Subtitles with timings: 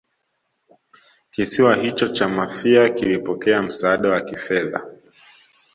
[1.31, 4.81] kisiwa hicho cha Mafia kilipokea msaada wa kifedha